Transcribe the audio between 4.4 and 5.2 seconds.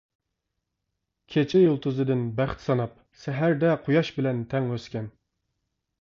تەڭ ئۆسكەن.